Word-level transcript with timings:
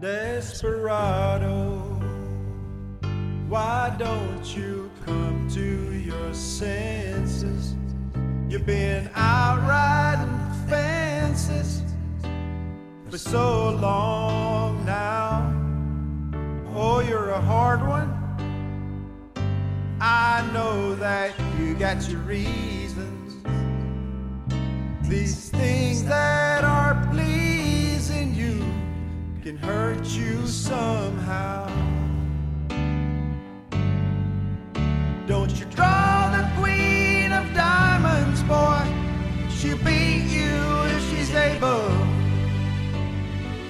Desperado, 0.00 1.78
why 3.50 3.94
don't 3.98 4.56
you 4.56 4.90
come 5.04 5.46
to 5.52 5.92
your 5.92 6.32
senses? 6.32 7.74
You've 8.48 8.64
been 8.64 9.10
out 9.14 9.60
riding 9.68 10.68
fences 10.70 11.82
for 13.10 13.18
so 13.18 13.72
long 13.72 14.86
now. 14.86 15.52
Oh, 16.74 17.00
you're 17.00 17.30
a 17.30 17.40
hard 17.42 17.86
one. 17.86 18.16
I 20.00 20.48
know 20.54 20.94
that 20.94 21.34
you 21.58 21.74
got 21.74 22.08
your 22.08 22.20
reasons. 22.20 23.36
These 25.02 25.50
things 25.50 25.69
can 29.50 29.58
hurt 29.58 30.06
you 30.06 30.46
somehow. 30.46 31.66
Don't 35.26 35.50
you 35.58 35.64
draw 35.66 36.30
the 36.30 36.48
queen 36.60 37.32
of 37.32 37.52
diamonds, 37.52 38.44
boy. 38.44 38.84
She'll 39.50 39.76
beat 39.78 40.28
you 40.30 40.54
if 40.94 41.02
she's 41.10 41.34
able. 41.34 41.88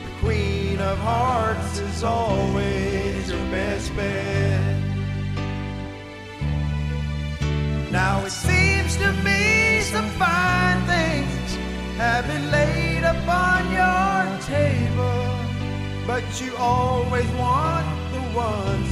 The 0.05 0.13
queen 0.21 0.79
of 0.81 0.99
hearts 0.99 1.79
is 1.79 2.05
always 2.05 3.31
your 3.31 3.41
best 3.51 3.97
bet. 3.97 4.50
But 16.27 16.41
you 16.41 16.55
always 16.57 17.27
want 17.33 17.87
the 18.13 18.21
ones 18.37 18.89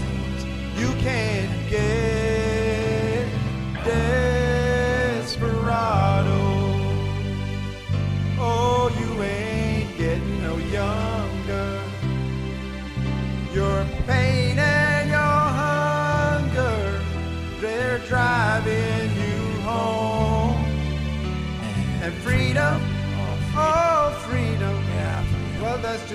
you 0.79 0.89
can't 1.03 1.71
get. 1.71 2.28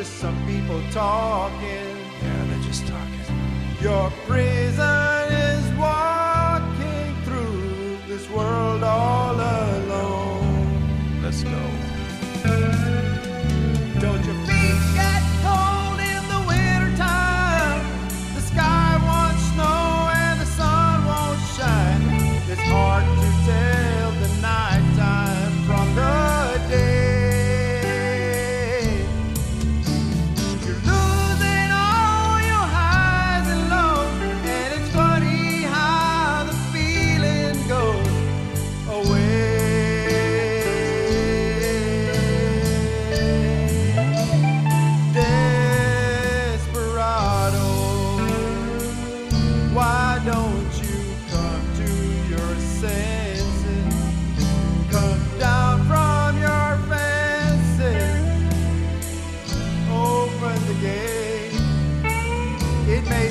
Just 0.04 0.18
some 0.20 0.36
people 0.46 0.82
talking. 0.92 1.96
yeah, 2.22 2.46
they're 2.50 2.64
just 2.64 2.86
talking. 2.86 3.22
Your 3.82 4.12
prison 4.28 5.32
is 5.32 5.66
walking 5.78 7.16
through 7.24 7.98
this 8.10 8.30
world 8.30 8.84
all 8.84 9.36
alone. 9.36 11.22
Let's 11.24 11.44
go. 11.44 12.73
It 60.86 61.54
may 63.10 63.23